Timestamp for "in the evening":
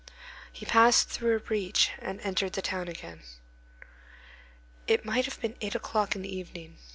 6.15-6.79